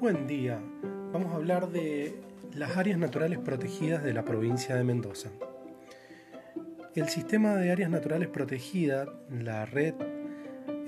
Buen 0.00 0.26
día, 0.26 0.60
vamos 1.12 1.32
a 1.32 1.36
hablar 1.36 1.70
de 1.70 2.20
las 2.52 2.76
áreas 2.76 2.98
naturales 2.98 3.38
protegidas 3.38 4.02
de 4.02 4.12
la 4.12 4.24
provincia 4.24 4.74
de 4.74 4.82
Mendoza. 4.82 5.30
El 6.96 7.08
sistema 7.08 7.54
de 7.54 7.70
áreas 7.70 7.90
naturales 7.90 8.26
protegidas, 8.26 9.08
la 9.30 9.66
red, 9.66 9.94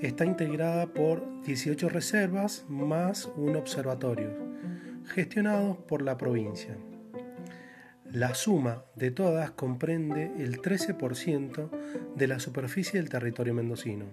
está 0.01 0.25
integrada 0.25 0.87
por 0.87 1.41
18 1.43 1.87
reservas 1.87 2.65
más 2.67 3.31
un 3.37 3.55
observatorio, 3.55 4.29
gestionados 5.05 5.77
por 5.77 6.01
la 6.01 6.17
provincia. 6.17 6.75
La 8.13 8.35
suma 8.35 8.83
de 8.93 9.09
todas 9.09 9.49
comprende 9.49 10.31
el 10.37 10.61
13% 10.61 11.71
de 12.15 12.27
la 12.27 12.39
superficie 12.39 12.99
del 12.99 13.09
territorio 13.09 13.55
mendocino. 13.55 14.05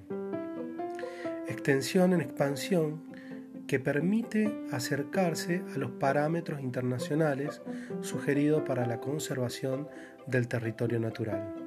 Extensión 1.47 2.15
en 2.15 2.23
expansión 2.23 3.02
que 3.69 3.78
permite 3.78 4.51
acercarse 4.73 5.62
a 5.75 5.77
los 5.77 5.91
parámetros 5.91 6.62
internacionales 6.62 7.61
sugeridos 8.01 8.62
para 8.62 8.87
la 8.87 9.01
conservación 9.01 9.87
del 10.27 10.48
territorio 10.48 10.98
natural. 10.98 11.59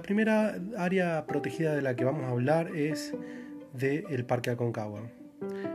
La 0.00 0.04
primera 0.04 0.58
área 0.78 1.26
protegida 1.26 1.74
de 1.74 1.82
la 1.82 1.94
que 1.94 2.06
vamos 2.06 2.24
a 2.24 2.30
hablar 2.30 2.74
es 2.74 3.12
del 3.74 4.24
Parque 4.24 4.48
Aconcagua. 4.48 5.02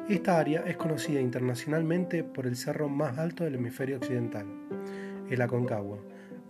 Esta 0.09 0.39
área 0.39 0.63
es 0.65 0.77
conocida 0.77 1.21
internacionalmente 1.21 2.23
por 2.23 2.47
el 2.47 2.55
cerro 2.55 2.89
más 2.89 3.19
alto 3.19 3.43
del 3.43 3.53
hemisferio 3.53 3.97
occidental, 3.97 4.47
el 5.29 5.41
Aconcagua, 5.43 5.99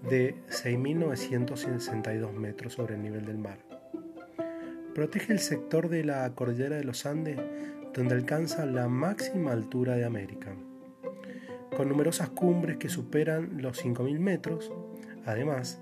de 0.10 0.36
6.962 0.48 2.32
metros 2.32 2.72
sobre 2.72 2.96
el 2.96 3.02
nivel 3.02 3.26
del 3.26 3.40
mar. 3.40 3.58
Protege 4.94 5.34
el 5.34 5.40
sector 5.40 5.90
de 5.90 6.06
la 6.06 6.34
cordillera 6.34 6.78
de 6.78 6.86
los 6.86 7.06
Andes, 7.06 7.42
donde 7.94 8.16
alcanza 8.16 8.66
la 8.66 8.88
máxima 8.88 9.52
altura 9.52 9.98
de 9.98 10.06
América. 10.06 10.56
Con 11.76 11.90
numerosas 11.90 12.30
cumbres 12.30 12.78
que 12.78 12.88
superan 12.88 13.62
los 13.62 13.84
5.000 13.84 14.18
metros, 14.18 14.72
además, 15.26 15.82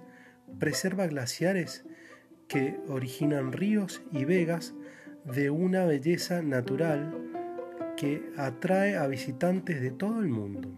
preserva 0.59 1.07
glaciares 1.07 1.85
que 2.47 2.79
originan 2.87 3.51
ríos 3.51 4.01
y 4.11 4.25
vegas 4.25 4.73
de 5.25 5.49
una 5.49 5.85
belleza 5.85 6.41
natural 6.41 7.13
que 7.97 8.21
atrae 8.37 8.97
a 8.97 9.07
visitantes 9.07 9.81
de 9.81 9.91
todo 9.91 10.19
el 10.19 10.27
mundo. 10.27 10.69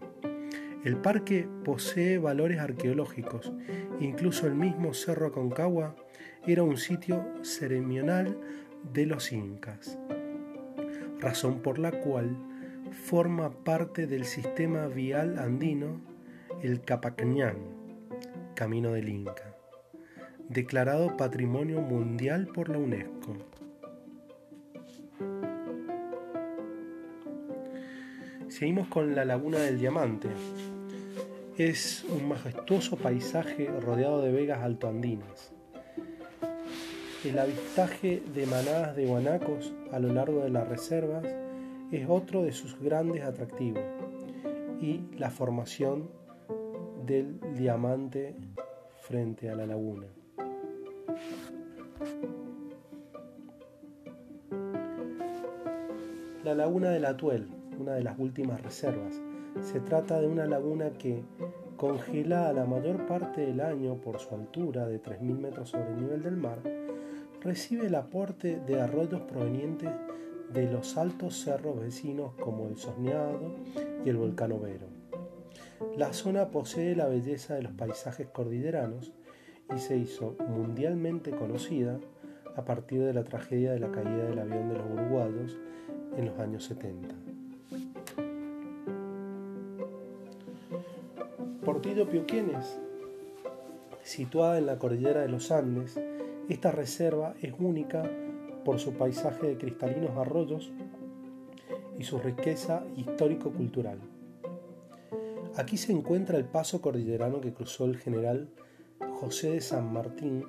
El 0.84 0.96
parque 0.98 1.48
posee 1.64 2.18
valores 2.18 2.60
arqueológicos, 2.60 3.52
incluso 3.98 4.46
el 4.46 4.54
mismo 4.54 4.94
Cerro 4.94 5.26
Aconcagua 5.26 5.96
era 6.46 6.62
un 6.62 6.76
sitio 6.76 7.26
ceremonial 7.42 8.38
de 8.92 9.06
los 9.06 9.32
incas, 9.32 9.98
razón 11.18 11.60
por 11.60 11.80
la 11.80 11.90
cual 11.90 12.36
forma 12.92 13.50
parte 13.64 14.06
del 14.06 14.24
sistema 14.24 14.86
vial 14.86 15.38
andino 15.38 16.00
el 16.62 16.82
Capacñán, 16.82 17.56
Camino 18.54 18.92
del 18.92 19.08
Inca, 19.08 19.45
declarado 20.48 21.16
Patrimonio 21.16 21.80
Mundial 21.80 22.46
por 22.46 22.68
la 22.68 22.78
UNESCO. 22.78 23.36
Seguimos 28.48 28.88
con 28.88 29.14
la 29.14 29.24
Laguna 29.24 29.58
del 29.58 29.78
Diamante. 29.78 30.28
Es 31.58 32.04
un 32.04 32.28
majestuoso 32.28 32.96
paisaje 32.96 33.66
rodeado 33.80 34.22
de 34.22 34.32
vegas 34.32 34.62
altoandinas. 34.62 35.52
El 37.24 37.38
avistaje 37.38 38.22
de 38.34 38.46
manadas 38.46 38.94
de 38.94 39.06
guanacos 39.06 39.74
a 39.90 39.98
lo 39.98 40.12
largo 40.12 40.44
de 40.44 40.50
las 40.50 40.68
reservas 40.68 41.24
es 41.90 42.08
otro 42.08 42.44
de 42.44 42.52
sus 42.52 42.78
grandes 42.80 43.24
atractivos 43.24 43.82
y 44.80 45.00
la 45.18 45.30
formación 45.30 46.08
del 47.04 47.40
diamante 47.56 48.36
frente 49.00 49.50
a 49.50 49.56
la 49.56 49.66
laguna. 49.66 50.06
La 56.44 56.54
laguna 56.54 56.90
del 56.90 57.04
Atuel 57.04 57.48
una 57.78 57.94
de 57.94 58.02
las 58.02 58.18
últimas 58.18 58.60
reservas. 58.62 59.20
Se 59.62 59.80
trata 59.80 60.20
de 60.20 60.26
una 60.26 60.46
laguna 60.46 60.90
que, 60.90 61.24
congelada 61.76 62.52
la 62.52 62.64
mayor 62.64 63.06
parte 63.06 63.42
del 63.42 63.60
año 63.60 63.96
por 63.96 64.18
su 64.18 64.34
altura 64.34 64.86
de 64.86 65.02
3.000 65.02 65.38
metros 65.38 65.70
sobre 65.70 65.90
el 65.90 66.00
nivel 66.00 66.22
del 66.22 66.36
mar, 66.36 66.58
recibe 67.40 67.86
el 67.86 67.94
aporte 67.94 68.60
de 68.66 68.80
arroyos 68.80 69.22
provenientes 69.22 69.90
de 70.52 70.70
los 70.70 70.96
altos 70.96 71.38
cerros 71.40 71.78
vecinos 71.78 72.34
como 72.40 72.68
el 72.68 72.76
Sosneado 72.76 73.56
y 74.04 74.08
el 74.08 74.16
Volcán 74.16 74.52
Overo. 74.52 74.86
La 75.96 76.12
zona 76.12 76.50
posee 76.50 76.96
la 76.96 77.06
belleza 77.06 77.54
de 77.54 77.62
los 77.62 77.72
paisajes 77.72 78.28
cordilleranos 78.28 79.12
y 79.74 79.78
se 79.78 79.96
hizo 79.96 80.36
mundialmente 80.48 81.30
conocida 81.32 81.98
a 82.56 82.64
partir 82.64 83.02
de 83.02 83.12
la 83.12 83.24
tragedia 83.24 83.72
de 83.72 83.80
la 83.80 83.90
caída 83.90 84.24
del 84.24 84.38
avión 84.38 84.68
de 84.68 84.78
los 84.78 84.86
uruguayos 84.90 85.58
en 86.16 86.26
los 86.26 86.38
años 86.38 86.64
70. 86.64 87.14
Portillo 91.64 92.08
Pioquienes, 92.08 92.78
situada 94.02 94.58
en 94.58 94.66
la 94.66 94.78
cordillera 94.78 95.22
de 95.22 95.28
los 95.28 95.50
Andes, 95.50 96.00
esta 96.48 96.70
reserva 96.70 97.34
es 97.42 97.52
única 97.58 98.08
por 98.64 98.78
su 98.78 98.92
paisaje 98.92 99.48
de 99.48 99.58
cristalinos 99.58 100.16
arroyos 100.16 100.72
y 101.98 102.04
su 102.04 102.18
riqueza 102.18 102.84
histórico-cultural. 102.96 103.98
Aquí 105.56 105.76
se 105.76 105.92
encuentra 105.92 106.38
el 106.38 106.44
paso 106.44 106.80
cordillerano 106.80 107.40
que 107.40 107.52
cruzó 107.52 107.86
el 107.86 107.96
general 107.96 108.48
José 109.20 109.52
de 109.52 109.60
San 109.62 109.94
Martín 109.94 110.44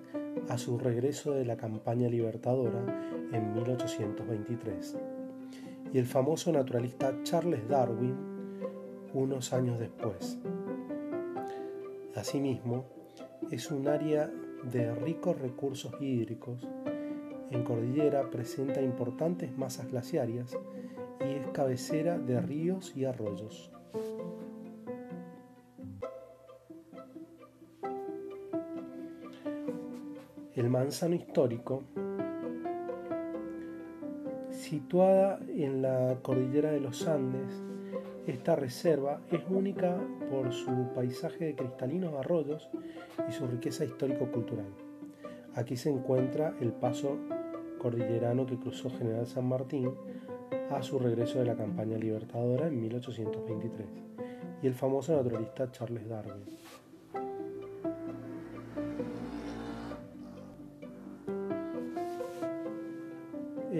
a 0.49 0.57
su 0.57 0.77
regreso 0.77 1.31
de 1.31 1.45
la 1.45 1.55
campaña 1.55 2.09
libertadora 2.09 2.83
en 3.31 3.53
1823 3.53 4.97
y 5.93 5.97
el 5.97 6.05
famoso 6.05 6.51
naturalista 6.51 7.17
Charles 7.23 7.65
Darwin 7.69 8.13
unos 9.13 9.53
años 9.53 9.79
después. 9.79 10.37
Asimismo, 12.13 12.83
es 13.51 13.71
un 13.71 13.87
área 13.87 14.29
de 14.69 14.93
ricos 14.95 15.39
recursos 15.39 15.93
hídricos. 16.01 16.67
En 17.51 17.63
cordillera 17.63 18.29
presenta 18.29 18.81
importantes 18.81 19.57
masas 19.57 19.87
glaciarias 19.87 20.57
y 21.21 21.35
es 21.35 21.47
cabecera 21.53 22.19
de 22.19 22.41
ríos 22.41 22.91
y 22.97 23.05
arroyos. 23.05 23.71
El 30.57 30.71
manzano 30.71 31.13
histórico, 31.13 31.83
situada 34.49 35.39
en 35.49 35.83
la 35.83 36.17
cordillera 36.23 36.71
de 36.71 36.79
los 36.79 37.07
Andes, 37.07 37.61
esta 38.25 38.55
reserva 38.55 39.21
es 39.29 39.41
única 39.51 40.01
por 40.31 40.51
su 40.51 40.71
paisaje 40.95 41.45
de 41.45 41.55
cristalinos 41.55 42.15
arroyos 42.15 42.71
y 43.29 43.31
su 43.31 43.45
riqueza 43.45 43.85
histórico-cultural. 43.85 44.73
Aquí 45.53 45.77
se 45.77 45.91
encuentra 45.91 46.55
el 46.59 46.71
paso 46.71 47.19
cordillerano 47.77 48.47
que 48.47 48.57
cruzó 48.57 48.89
General 48.89 49.27
San 49.27 49.47
Martín 49.47 49.91
a 50.71 50.81
su 50.81 50.97
regreso 50.97 51.37
de 51.37 51.45
la 51.45 51.55
campaña 51.55 51.99
libertadora 51.99 52.65
en 52.65 52.81
1823 52.81 53.87
y 54.63 54.65
el 54.65 54.73
famoso 54.73 55.15
naturalista 55.15 55.71
Charles 55.71 56.09
Darwin. 56.09 56.45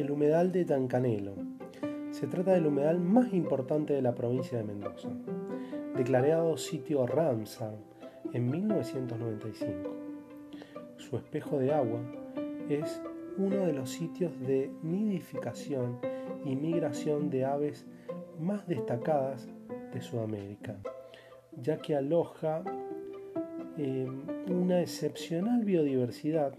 El 0.08 0.14
humedal 0.14 0.54
de 0.54 0.64
Tancanelo 0.64 1.34
se 2.12 2.28
trata 2.28 2.54
del 2.54 2.68
humedal 2.68 2.98
más 2.98 3.34
importante 3.34 3.92
de 3.92 4.02
la 4.02 4.16
provincia 4.16 4.58
de 4.58 4.64
Mendoza, 4.64 5.10
declarado 5.98 6.56
sitio 6.56 7.06
Ramsar 7.06 7.76
en 8.32 8.50
1995. 8.50 9.90
Su 10.96 11.18
espejo 11.18 11.60
de 11.60 11.74
agua 11.74 12.00
es 12.70 13.02
uno 13.38 13.66
de 13.66 13.74
los 13.74 13.90
sitios 13.90 14.32
de 14.40 14.72
nidificación 14.82 16.00
y 16.46 16.56
migración 16.56 17.30
de 17.30 17.44
aves 17.44 17.86
más 18.40 18.66
destacadas 18.66 19.50
de 19.94 20.00
Sudamérica, 20.00 20.78
ya 21.52 21.80
que 21.80 21.98
aloja 21.98 22.64
em, 23.78 24.22
una 24.50 24.80
excepcional 24.80 25.66
biodiversidad 25.66 26.54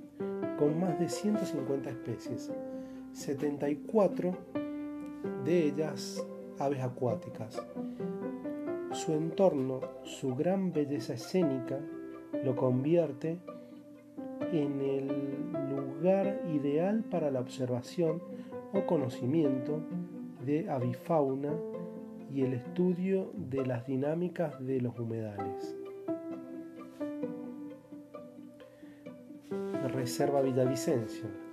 con 0.58 0.78
más 0.78 1.00
de 1.00 1.08
150 1.08 1.88
especies, 1.88 2.52
74 3.19 4.32
de 5.44 5.67
ellas 5.67 6.25
aves 6.61 6.81
acuáticas. 6.81 7.61
Su 8.93 9.12
entorno, 9.12 9.81
su 10.05 10.37
gran 10.37 10.73
belleza 10.73 11.15
escénica, 11.15 11.81
lo 12.44 12.55
convierte 12.55 13.38
en 14.53 14.81
el 14.81 15.09
lugar 15.69 16.43
ideal 16.55 17.03
para 17.11 17.32
la 17.32 17.41
observación 17.41 18.23
o 18.73 18.87
conocimiento 18.87 19.81
de 20.47 20.70
avifauna 20.70 21.53
y 22.32 22.43
el 22.43 22.55
estudio 22.55 23.32
de 23.35 23.67
las 23.67 23.85
dinámicas 23.87 24.65
de 24.65 24.81
los 24.81 24.97
humedales. 24.99 25.75
Reserva 29.88 30.41
Villavicencio. 30.41 31.47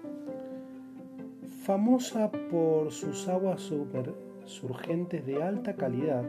Famosa 1.65 2.31
por 2.51 2.91
sus 2.91 3.27
aguas 3.27 3.71
surgentes 4.45 5.25
de 5.25 5.41
alta 5.41 5.75
calidad 5.75 6.23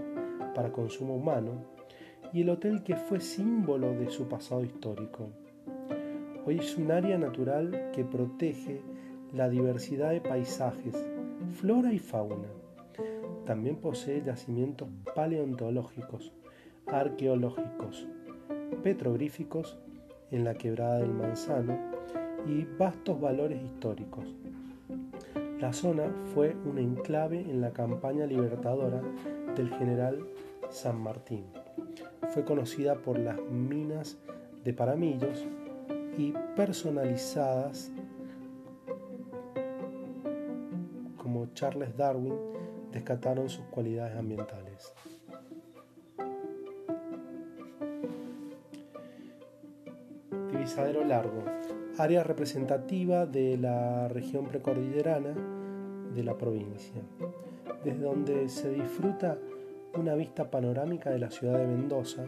para 0.54 0.72
consumo 0.72 1.16
humano 1.16 1.62
y 2.32 2.40
el 2.40 2.48
hotel 2.48 2.82
que 2.82 2.96
fue 2.96 3.20
símbolo 3.20 3.92
de 3.92 4.08
su 4.08 4.26
pasado 4.28 4.64
histórico. 4.64 5.28
Hoy 6.46 6.60
es 6.60 6.78
un 6.78 6.90
área 6.90 7.18
natural 7.18 7.90
que 7.92 8.02
protege 8.02 8.80
la 9.34 9.50
diversidad 9.50 10.12
de 10.12 10.22
paisajes, 10.22 11.06
flora 11.52 11.92
y 11.92 11.98
fauna. 11.98 12.48
También 13.44 13.76
posee 13.76 14.22
yacimientos 14.22 14.88
paleontológicos, 15.14 16.32
arqueológicos, 16.86 18.08
petrográficos 18.82 19.76
en 20.30 20.44
la 20.44 20.54
quebrada 20.54 21.00
del 21.00 21.12
Manzano 21.12 21.76
y 22.46 22.64
vastos 22.78 23.20
valores 23.20 23.62
históricos. 23.62 24.34
La 25.60 25.72
zona 25.72 26.12
fue 26.34 26.54
un 26.66 26.78
enclave 26.78 27.40
en 27.40 27.62
la 27.62 27.72
campaña 27.72 28.26
libertadora 28.26 29.00
del 29.56 29.70
general 29.70 30.26
San 30.68 31.00
Martín. 31.00 31.46
Fue 32.28 32.44
conocida 32.44 32.96
por 32.96 33.18
las 33.18 33.40
minas 33.40 34.18
de 34.64 34.74
Paramillos 34.74 35.46
y 36.18 36.32
personalizadas 36.54 37.90
como 41.16 41.46
Charles 41.54 41.96
Darwin 41.96 42.34
descataron 42.92 43.48
sus 43.48 43.64
cualidades 43.66 44.16
ambientales. 44.16 44.92
Divisadero 50.52 51.04
largo, 51.04 51.42
área 51.98 52.22
representativa 52.22 53.26
de 53.26 53.56
la 53.56 54.08
región 54.08 54.46
precordillerana 54.46 55.34
de 56.14 56.22
la 56.22 56.36
provincia, 56.36 57.02
desde 57.84 58.00
donde 58.00 58.48
se 58.48 58.70
disfruta 58.70 59.38
una 59.94 60.14
vista 60.14 60.50
panorámica 60.50 61.10
de 61.10 61.18
la 61.18 61.30
ciudad 61.30 61.58
de 61.58 61.66
Mendoza 61.66 62.24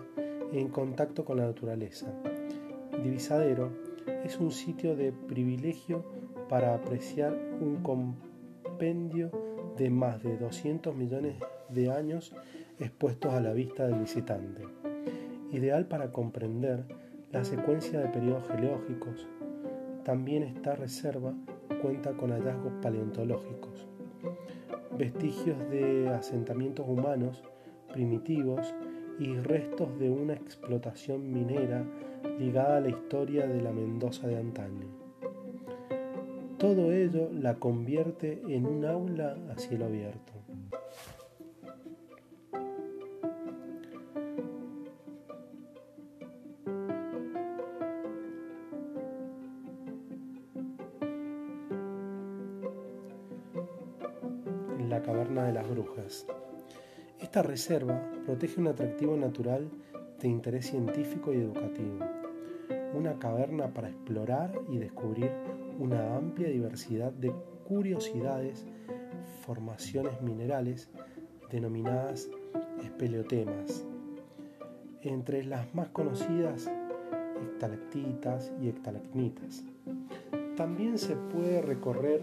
en 0.53 0.69
contacto 0.69 1.25
con 1.25 1.37
la 1.37 1.47
naturaleza 1.47 2.07
Divisadero 3.03 3.71
es 4.25 4.39
un 4.41 4.51
sitio 4.51 4.97
de 4.97 5.13
privilegio 5.13 6.05
para 6.49 6.75
apreciar 6.75 7.33
un 7.61 7.83
compendio 7.83 9.31
de 9.77 9.89
más 9.91 10.23
de 10.23 10.37
200 10.37 10.97
millones 10.97 11.37
de 11.69 11.93
años 11.93 12.35
expuestos 12.81 13.33
a 13.33 13.41
la 13.41 13.53
vista 13.53 13.87
del 13.87 14.01
visitante, 14.01 14.63
ideal 15.53 15.87
para 15.87 16.11
comprender 16.11 16.85
la 17.31 17.45
secuencia 17.45 18.01
de 18.01 18.09
periodos 18.09 18.49
geológicos. 18.49 19.29
También 20.09 20.43
esta 20.43 20.75
reserva 20.75 21.35
cuenta 21.83 22.15
con 22.15 22.31
hallazgos 22.31 22.73
paleontológicos, 22.81 23.87
vestigios 24.97 25.59
de 25.69 26.09
asentamientos 26.09 26.87
humanos 26.89 27.45
primitivos 27.93 28.75
y 29.19 29.35
restos 29.35 29.99
de 29.99 30.09
una 30.09 30.33
explotación 30.33 31.31
minera 31.31 31.85
ligada 32.39 32.79
a 32.79 32.81
la 32.81 32.89
historia 32.89 33.47
de 33.47 33.61
la 33.61 33.71
Mendoza 33.71 34.27
de 34.27 34.39
antaño. 34.39 34.87
Todo 36.57 36.91
ello 36.91 37.29
la 37.31 37.57
convierte 37.57 38.41
en 38.49 38.65
un 38.65 38.87
aula 38.87 39.37
a 39.55 39.59
cielo 39.59 39.85
abierto. 39.85 40.38
La 54.89 55.03
caverna 55.03 55.45
de 55.45 55.53
las 55.53 55.69
brujas. 55.69 56.25
Esta 57.21 57.43
reserva 57.43 58.11
protege 58.25 58.59
un 58.59 58.69
atractivo 58.69 59.19
natural 59.19 59.69
de 60.19 60.29
interés 60.29 60.71
científico 60.71 61.31
y 61.31 61.37
educativo, 61.37 61.99
una 62.95 63.19
caverna 63.19 63.69
para 63.75 63.91
explorar 63.91 64.59
y 64.67 64.79
descubrir 64.79 65.31
una 65.79 66.17
amplia 66.17 66.49
diversidad 66.49 67.13
de 67.13 67.35
curiosidades, 67.67 68.65
formaciones 69.43 70.23
minerales 70.23 70.89
denominadas 71.51 72.31
espeleotemas. 72.83 73.85
Entre 75.03 75.45
las 75.45 75.75
más 75.75 75.91
conocidas, 75.91 76.71
estalactitas 77.53 78.55
y 78.63 78.69
estalagmitas. 78.69 79.65
También 80.57 80.97
se 80.97 81.15
puede 81.15 81.61
recorrer 81.61 82.23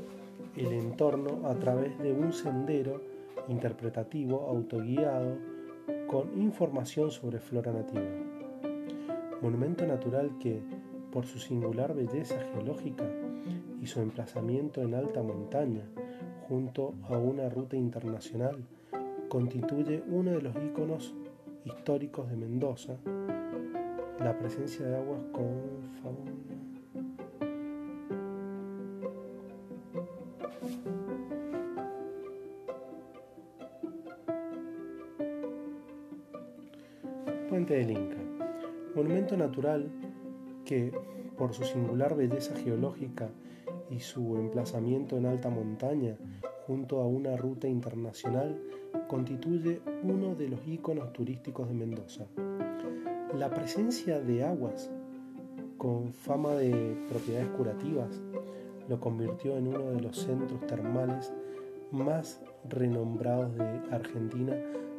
el 0.57 0.71
entorno 0.71 1.47
a 1.47 1.55
través 1.55 1.97
de 1.99 2.13
un 2.13 2.31
sendero 2.31 3.01
interpretativo 3.47 4.47
autoguiado 4.49 5.37
con 6.07 6.41
información 6.41 7.11
sobre 7.11 7.39
flora 7.39 7.71
nativa. 7.71 8.03
Monumento 9.41 9.85
natural 9.85 10.37
que, 10.39 10.61
por 11.11 11.25
su 11.25 11.39
singular 11.39 11.93
belleza 11.93 12.39
geológica 12.53 13.05
y 13.81 13.85
su 13.85 14.01
emplazamiento 14.01 14.81
en 14.81 14.95
alta 14.95 15.21
montaña, 15.21 15.83
junto 16.47 16.93
a 17.09 17.17
una 17.17 17.49
ruta 17.49 17.75
internacional, 17.75 18.63
constituye 19.27 20.03
uno 20.07 20.31
de 20.31 20.41
los 20.41 20.55
iconos 20.55 21.13
históricos 21.65 22.29
de 22.29 22.37
Mendoza, 22.37 22.97
la 24.19 24.37
presencia 24.37 24.85
de 24.85 24.95
aguas 24.95 25.19
con 25.31 25.91
fauna 26.01 26.54
Del 37.55 37.89
Inca, 37.89 38.17
monumento 38.95 39.37
natural 39.37 39.89
que, 40.65 40.91
por 41.37 41.53
su 41.53 41.63
singular 41.63 42.13
belleza 42.13 42.53
geológica 42.53 43.29
y 43.89 44.01
su 44.01 44.35
emplazamiento 44.35 45.15
en 45.17 45.25
alta 45.25 45.49
montaña 45.49 46.17
junto 46.67 46.99
a 46.99 47.07
una 47.07 47.37
ruta 47.37 47.69
internacional, 47.69 48.61
constituye 49.07 49.79
uno 50.03 50.35
de 50.35 50.49
los 50.49 50.67
íconos 50.67 51.13
turísticos 51.13 51.69
de 51.69 51.75
Mendoza. 51.75 52.25
La 53.33 53.49
presencia 53.49 54.19
de 54.19 54.43
aguas 54.43 54.91
con 55.77 56.11
fama 56.11 56.55
de 56.55 56.97
propiedades 57.07 57.47
curativas 57.51 58.21
lo 58.89 58.99
convirtió 58.99 59.55
en 59.57 59.69
uno 59.69 59.91
de 59.91 60.01
los 60.01 60.17
centros 60.17 60.59
termales 60.67 61.31
más 61.89 62.41
renombrados 62.67 63.55
de 63.55 63.81
Argentina 63.91 64.53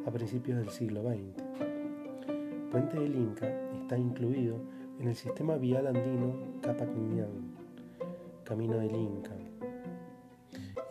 a 0.07 0.11
principios 0.11 0.57
del 0.57 0.69
siglo 0.69 1.03
XX. 1.03 1.46
Puente 2.77 2.99
del 2.99 3.15
Inca 3.15 3.47
está 3.81 3.97
incluido 3.97 4.55
en 4.99 5.07
el 5.07 5.15
sistema 5.15 5.55
vial 5.55 5.87
andino 5.87 6.35
Capaquiñán, 6.61 7.55
Camino 8.43 8.77
del 8.77 8.95
Inca, 8.95 9.31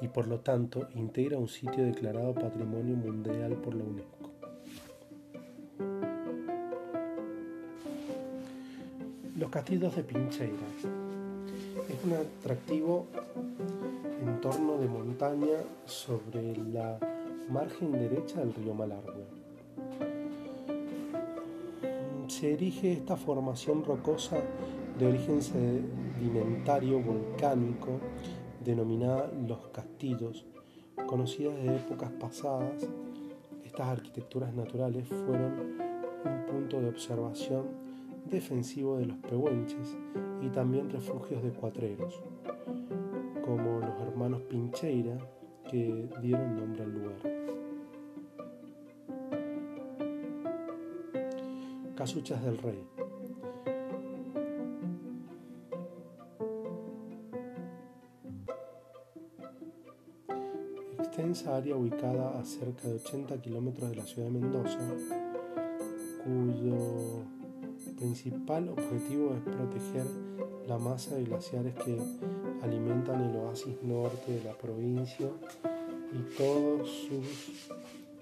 y 0.01 0.09
por 0.09 0.27
lo 0.27 0.41
tanto 0.41 0.89
integra 0.97 1.39
un 1.39 1.47
sitio 1.47 1.85
declarado 1.85 2.35
Patrimonio 2.35 2.97
Mundial 2.97 3.53
por 3.63 3.77
la 3.77 3.85
UNESCO. 3.85 4.31
Los 9.37 9.51
castillos 9.51 9.95
de 9.95 10.03
Pincheira 10.03 10.67
es 11.89 12.05
un 12.05 12.15
atractivo 12.15 13.07
entorno 14.27 14.79
de 14.79 14.89
montaña 14.89 15.59
sobre 15.85 16.57
la 16.57 16.99
margen 17.49 17.93
derecha 17.93 18.41
del 18.41 18.55
río 18.55 18.75
Malargüe 18.75 19.36
se 22.37 22.53
erige 22.53 22.93
esta 22.93 23.17
formación 23.17 23.83
rocosa 23.83 24.37
de 24.99 25.07
origen 25.07 25.41
sedimentario 25.41 27.01
volcánico 27.01 27.99
denominada 28.63 29.33
Los 29.49 29.69
Castillos, 29.69 30.45
conocida 31.07 31.51
de 31.53 31.77
épocas 31.77 32.11
pasadas. 32.21 32.87
Estas 33.65 33.89
arquitecturas 33.89 34.53
naturales 34.53 35.09
fueron 35.09 35.79
un 36.27 36.47
punto 36.47 36.79
de 36.79 36.91
observación 36.91 37.69
defensivo 38.27 38.99
de 38.99 39.07
los 39.07 39.17
pehuenches 39.17 39.97
y 40.43 40.49
también 40.51 40.91
refugios 40.91 41.43
de 41.43 41.53
cuatreros, 41.53 42.21
como 43.47 43.81
los 43.81 43.99
hermanos 44.03 44.43
Pincheira, 44.43 45.17
que 45.71 46.11
dieron 46.21 46.55
nombre 46.55 46.83
al 46.83 46.93
lugar. 46.93 47.36
Del 52.15 52.59
Rey. 52.59 52.87
Extensa 61.01 61.57
área 61.57 61.75
ubicada 61.75 62.39
a 62.39 62.45
cerca 62.45 62.87
de 62.87 62.95
80 62.95 63.43
kilómetros 63.43 63.91
de 63.91 63.97
la 63.97 64.05
ciudad 64.05 64.29
de 64.29 64.39
Mendoza, 64.39 64.79
cuyo 66.23 67.25
principal 67.99 68.69
objetivo 68.69 69.35
es 69.35 69.41
proteger 69.41 70.07
la 70.69 70.79
masa 70.79 71.17
de 71.17 71.25
glaciares 71.25 71.75
que 71.75 71.99
alimentan 72.63 73.31
el 73.31 73.37
oasis 73.37 73.83
norte 73.83 74.31
de 74.31 74.45
la 74.45 74.53
provincia 74.53 75.29
y 76.13 76.37
todos 76.37 76.89
sus 76.89 77.69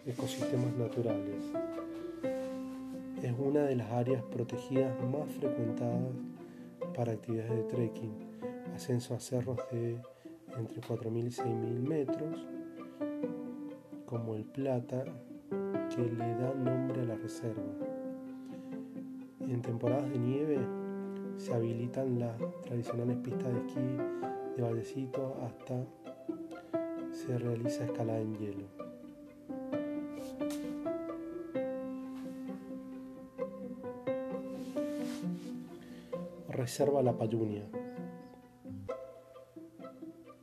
ecosistemas 0.06 0.74
naturales. 0.78 1.63
Es 3.24 3.32
una 3.38 3.62
de 3.62 3.74
las 3.74 3.90
áreas 3.90 4.22
protegidas 4.24 4.92
más 5.10 5.26
frecuentadas 5.38 6.12
para 6.94 7.12
actividades 7.12 7.56
de 7.56 7.62
trekking, 7.62 8.12
ascenso 8.74 9.14
a 9.14 9.18
cerros 9.18 9.56
de 9.72 9.96
entre 10.58 10.82
4.000 10.82 11.24
y 11.24 11.30
6.000 11.30 11.88
metros, 11.88 12.46
como 14.04 14.34
el 14.34 14.44
Plata, 14.44 15.04
que 15.88 16.02
le 16.02 16.34
da 16.34 16.52
nombre 16.52 17.00
a 17.00 17.04
la 17.06 17.14
reserva. 17.14 17.72
En 19.40 19.62
temporadas 19.62 20.10
de 20.10 20.18
nieve 20.18 20.58
se 21.38 21.54
habilitan 21.54 22.18
las 22.18 22.36
tradicionales 22.60 23.16
pistas 23.16 23.54
de 23.54 23.58
esquí 23.60 23.96
de 24.54 24.62
Vallecito 24.62 25.34
hasta 25.42 25.82
se 27.10 27.38
realiza 27.38 27.86
escalada 27.86 28.20
en 28.20 28.36
hielo. 28.36 28.83
Reserva 36.64 37.02
La 37.02 37.12
Payunia. 37.12 37.62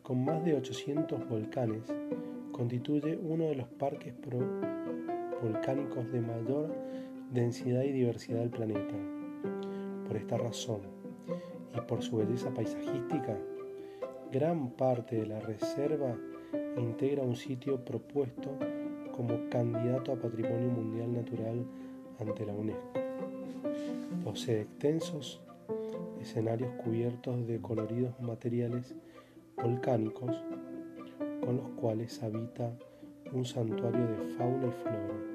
Con 0.04 0.24
más 0.24 0.46
de 0.46 0.54
800 0.54 1.28
volcanes, 1.28 1.82
constituye 2.52 3.18
uno 3.18 3.46
de 3.46 3.56
los 3.56 3.68
parques 3.68 4.14
volcánicos 5.42 6.12
de 6.12 6.22
mayor 6.22 6.76
densidad 7.32 7.82
y 7.82 7.92
diversidad 7.92 8.42
del 8.42 8.52
planeta. 8.52 8.94
Por 10.08 10.16
esta 10.16 10.38
razón 10.38 10.82
y 11.76 11.82
por 11.88 12.04
su 12.04 12.18
belleza 12.18 12.54
paisajística, 12.54 13.36
gran 14.32 14.70
parte 14.74 15.16
de 15.16 15.26
la 15.26 15.40
reserva 15.40 16.16
integra 16.78 17.24
un 17.24 17.36
sitio 17.36 17.84
propuesto 17.84 18.60
como 19.18 19.50
candidato 19.50 20.12
a 20.12 20.18
Patrimonio 20.18 20.70
Mundial 20.70 21.14
Natural 21.14 21.66
ante 22.20 22.46
la 22.46 22.54
UNESCO. 22.54 22.94
Posee 24.24 24.62
extensos 24.62 25.42
escenarios 26.22 26.72
cubiertos 26.84 27.48
de 27.48 27.60
coloridos 27.62 28.20
materiales 28.22 28.96
volcánicos 29.58 30.44
con 31.44 31.58
los 31.58 31.70
cuales 31.72 32.22
habita 32.24 32.72
un 33.34 33.46
santuario 33.46 34.08
de 34.08 34.36
fauna 34.38 34.68
y 34.68 34.72
flora 34.72 35.32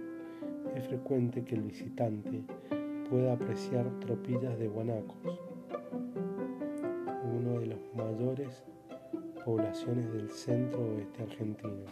es 0.76 0.86
frecuente 0.88 1.42
que 1.42 1.54
el 1.54 1.62
visitante 1.62 2.42
pueda 3.08 3.32
apreciar 3.32 3.88
tropillas 4.00 4.58
de 4.58 4.68
guanacos, 4.68 5.16
uno 7.24 7.60
de 7.60 7.66
los 7.66 7.78
mayores 7.94 8.62
poblaciones 9.44 10.12
del 10.12 10.30
centro 10.30 10.80
oeste 10.80 11.22
argentino. 11.22 11.84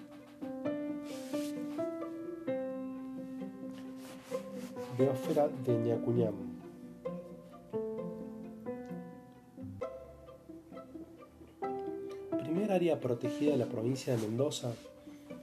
Biosfera 4.98 5.48
de 5.64 5.78
Ñacuñam. 5.78 6.43
Protegida 12.92 13.52
de 13.52 13.58
la 13.58 13.66
provincia 13.66 14.14
de 14.14 14.22
Mendoza, 14.22 14.74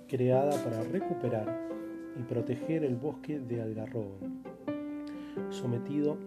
creada 0.07 0.63
para 0.63 0.83
recuperar 0.83 1.69
y 2.19 2.21
proteger 2.23 2.83
el 2.83 2.95
bosque 2.95 3.39
de 3.39 3.61
algarrobo, 3.61 4.17
sometido 5.49 6.17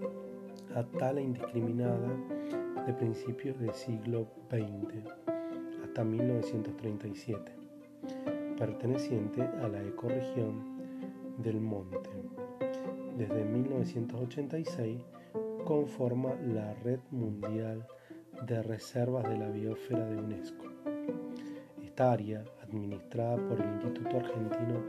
a 0.74 0.82
tala 0.82 1.20
indiscriminada 1.20 2.08
de 2.84 2.92
principios 2.94 3.58
del 3.60 3.72
siglo 3.74 4.26
XX 4.50 5.08
hasta 5.84 6.02
1937, 6.02 7.52
perteneciente 8.58 9.42
a 9.42 9.68
la 9.68 9.82
ecorregión 9.84 11.38
del 11.38 11.60
Monte. 11.60 12.10
Desde 13.16 13.44
1986 13.44 15.00
conforma 15.64 16.34
la 16.34 16.74
Red 16.74 17.00
Mundial 17.12 17.86
de 18.48 18.62
Reservas 18.62 19.28
de 19.28 19.38
la 19.38 19.48
Biosfera 19.48 20.04
de 20.06 20.16
UNESCO. 20.16 20.64
Administrada 21.96 23.36
por 23.36 23.60
el 23.60 23.70
Instituto 23.74 24.16
Argentino 24.16 24.82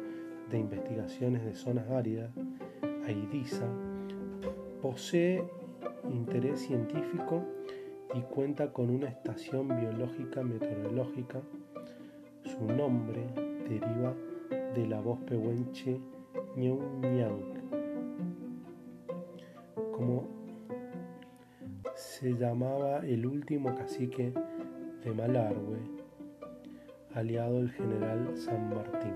de 0.49 0.57
Investigaciones 0.57 1.45
de 1.45 1.53
Zonas 1.53 1.87
Áridas, 1.91 2.31
AIDISA, 3.05 3.67
posee 4.81 5.43
interés 6.11 6.61
científico 6.61 7.43
y 8.15 8.21
cuenta 8.21 8.73
con 8.73 8.89
una 8.89 9.07
estación 9.07 9.67
biológica 9.67 10.41
meteorológica. 10.41 11.41
Su 12.43 12.65
nombre 12.65 13.27
deriva 13.69 14.15
de 14.73 14.87
la 14.87 14.99
voz 14.99 15.19
pehuenche 15.27 15.99
Ñauñang, 16.55 17.39
como 19.95 20.27
se 21.93 22.33
llamaba 22.33 23.05
el 23.05 23.27
último 23.27 23.75
cacique 23.75 24.33
de 25.03 25.13
Malargüe, 25.13 25.94
aliado 27.15 27.59
del 27.59 27.71
general 27.71 28.31
San 28.35 28.69
Martín. 28.69 29.13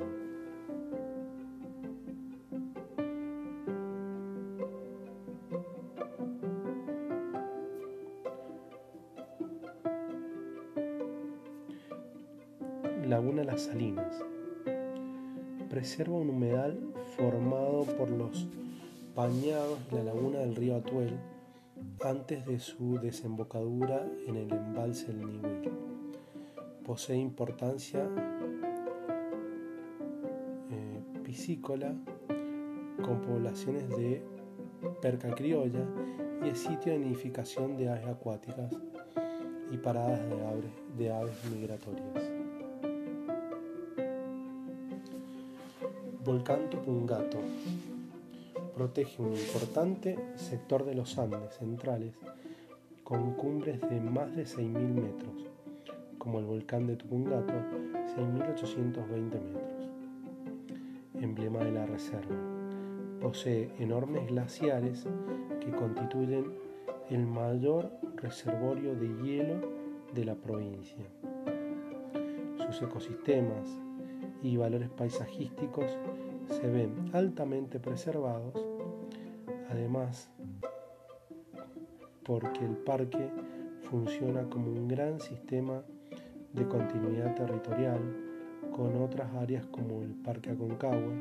Laguna 13.06 13.44
Las 13.44 13.64
Salinas. 13.64 14.24
Preserva 15.70 16.16
un 16.16 16.30
humedal 16.30 16.80
formado 17.18 17.84
por 17.98 18.10
los 18.10 18.48
bañados 19.14 19.78
de 19.92 19.98
la 19.98 20.14
laguna 20.14 20.40
del 20.40 20.56
río 20.56 20.78
Atuel 20.78 21.20
antes 22.06 22.46
de 22.46 22.60
su 22.60 22.98
desembocadura 23.00 24.08
en 24.26 24.38
el 24.38 24.52
embalse 24.54 25.12
del 25.12 25.42
Niwil. 25.42 25.89
Posee 26.90 27.18
importancia 27.18 28.04
eh, 30.72 31.04
piscícola 31.24 31.94
con 33.04 33.22
poblaciones 33.22 33.88
de 33.90 34.24
perca 35.00 35.36
criolla 35.36 35.86
y 36.44 36.50
es 36.50 36.58
sitio 36.58 36.94
de 36.94 36.98
nidificación 36.98 37.78
de 37.78 37.90
aves 37.90 38.08
acuáticas 38.08 38.74
y 39.70 39.78
paradas 39.78 40.20
de 40.32 40.48
aves, 40.48 40.72
de 40.98 41.12
aves 41.12 41.46
migratorias. 41.52 42.32
Volcán 46.26 46.72
Tupungato 46.72 47.38
protege 48.74 49.22
un 49.22 49.36
importante 49.36 50.18
sector 50.38 50.84
de 50.86 50.96
los 50.96 51.20
Andes 51.20 51.54
centrales 51.54 52.16
con 53.04 53.36
cumbres 53.36 53.80
de 53.80 54.02
más 54.02 54.36
de 54.36 54.44
6.000 54.44 54.72
metros, 54.72 55.49
como 56.20 56.40
el 56.40 56.46
volcán 56.46 56.86
de 56.86 56.96
Tupungato, 56.96 57.54
6.820 58.16 59.42
metros. 59.42 59.90
Emblema 61.16 61.64
de 61.64 61.72
la 61.72 61.86
reserva. 61.86 62.36
Posee 63.22 63.72
enormes 63.80 64.28
glaciares 64.28 65.08
que 65.60 65.72
constituyen 65.72 66.54
el 67.10 67.26
mayor 67.26 67.92
reservorio 68.18 68.96
de 68.96 69.08
hielo 69.24 69.56
de 70.14 70.26
la 70.26 70.36
provincia. 70.36 71.06
Sus 72.58 72.82
ecosistemas 72.82 73.68
y 74.44 74.58
valores 74.58 74.90
paisajísticos 74.90 75.98
se 76.48 76.68
ven 76.68 77.10
altamente 77.14 77.80
preservados, 77.80 78.54
además 79.70 80.30
porque 82.24 82.64
el 82.64 82.78
parque 82.78 83.30
funciona 83.90 84.44
como 84.50 84.72
un 84.72 84.88
gran 84.88 85.20
sistema 85.20 85.84
de 86.54 86.68
continuidad 86.68 87.36
territorial 87.36 88.00
con 88.76 89.02
otras 89.02 89.34
áreas 89.36 89.66
como 89.68 90.02
el 90.02 90.14
Parque 90.14 90.52
Aconcagua, 90.52 91.14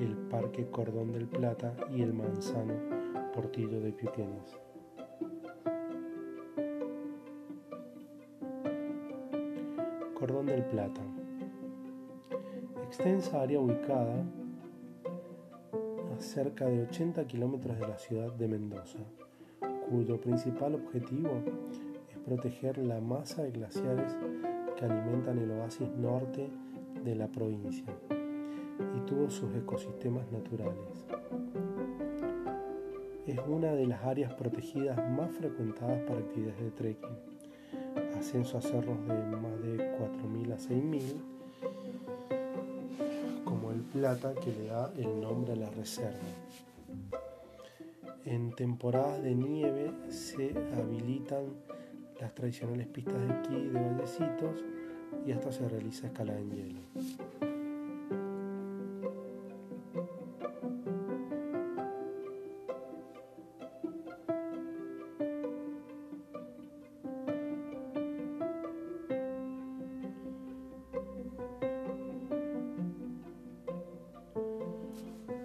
el 0.00 0.16
Parque 0.30 0.66
Cordón 0.70 1.12
del 1.12 1.26
Plata 1.26 1.74
y 1.90 2.02
el 2.02 2.12
Manzano 2.12 2.74
Portillo 3.34 3.80
de 3.80 3.92
Piuquenes. 3.92 4.58
Cordón 10.14 10.46
del 10.46 10.64
Plata. 10.64 11.02
Extensa 12.84 13.42
área 13.42 13.60
ubicada 13.60 14.24
a 16.14 16.20
cerca 16.20 16.66
de 16.66 16.82
80 16.82 17.26
kilómetros 17.26 17.78
de 17.78 17.88
la 17.88 17.98
ciudad 17.98 18.32
de 18.32 18.48
Mendoza, 18.48 18.98
cuyo 19.90 20.20
principal 20.20 20.74
objetivo 20.74 21.30
es 21.70 21.85
proteger 22.26 22.76
la 22.78 23.00
masa 23.00 23.44
de 23.44 23.52
glaciares 23.52 24.16
que 24.76 24.84
alimentan 24.84 25.38
el 25.38 25.52
oasis 25.52 25.88
norte 25.96 26.50
de 27.04 27.14
la 27.14 27.28
provincia 27.28 27.84
y 28.96 29.00
todos 29.06 29.32
sus 29.32 29.54
ecosistemas 29.54 30.30
naturales. 30.32 31.06
Es 33.26 33.38
una 33.46 33.72
de 33.72 33.86
las 33.86 34.02
áreas 34.04 34.34
protegidas 34.34 34.98
más 35.10 35.30
frecuentadas 35.30 36.02
para 36.02 36.18
actividades 36.18 36.60
de 36.60 36.70
trekking. 36.72 37.16
Ascenso 38.18 38.58
a 38.58 38.60
cerros 38.60 38.98
de 39.06 39.14
más 39.14 39.62
de 39.62 39.76
4.000 39.98 40.52
a 40.52 40.56
6.000, 40.56 41.02
como 43.44 43.70
el 43.70 43.82
Plata 43.82 44.34
que 44.34 44.52
le 44.52 44.66
da 44.66 44.92
el 44.96 45.20
nombre 45.20 45.52
a 45.52 45.56
la 45.56 45.70
reserva. 45.70 46.18
En 48.24 48.50
temporadas 48.52 49.22
de 49.22 49.34
nieve 49.34 49.92
se 50.08 50.52
habilitan 50.76 51.44
las 52.20 52.34
tradicionales 52.34 52.86
pistas 52.88 53.14
de 53.14 53.34
esquí 53.34 53.68
de 53.68 53.80
vallecitos 53.80 54.64
y 55.26 55.32
hasta 55.32 55.52
se 55.52 55.68
realiza 55.68 56.06
escalada 56.06 56.38
en 56.38 56.50
hielo. 56.50 56.80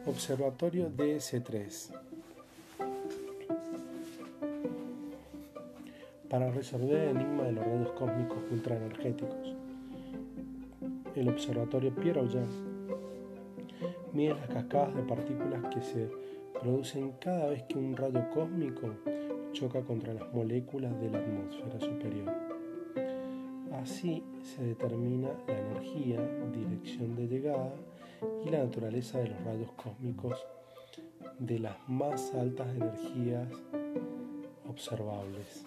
Observatorio 0.05 0.89
DS3 0.89 2.00
para 6.31 6.49
resolver 6.49 6.97
el 6.97 7.17
enigma 7.17 7.43
de 7.43 7.51
los 7.51 7.65
rayos 7.65 7.91
cósmicos 7.91 8.37
ultraenergéticos. 8.49 9.53
El 11.13 11.27
observatorio 11.27 11.93
Pierre 11.93 12.21
Auger 12.21 12.47
mide 14.13 14.35
las 14.35 14.47
cascadas 14.47 14.95
de 14.95 15.03
partículas 15.03 15.61
que 15.73 15.81
se 15.81 16.09
producen 16.61 17.11
cada 17.19 17.49
vez 17.49 17.63
que 17.63 17.77
un 17.77 17.97
rayo 17.97 18.21
cósmico 18.33 18.91
choca 19.51 19.81
contra 19.81 20.13
las 20.13 20.33
moléculas 20.33 20.97
de 21.01 21.09
la 21.09 21.17
atmósfera 21.17 21.77
superior. 21.81 22.33
Así 23.73 24.23
se 24.41 24.63
determina 24.63 25.31
la 25.47 25.59
energía, 25.59 26.21
dirección 26.53 27.13
de 27.17 27.27
llegada 27.27 27.73
y 28.45 28.49
la 28.49 28.63
naturaleza 28.63 29.19
de 29.19 29.31
los 29.31 29.43
rayos 29.43 29.71
cósmicos 29.73 30.47
de 31.39 31.59
las 31.59 31.75
más 31.89 32.33
altas 32.35 32.73
energías 32.73 33.49
observables. 34.69 35.65